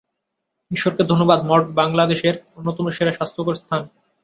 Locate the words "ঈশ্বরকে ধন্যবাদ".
0.71-1.39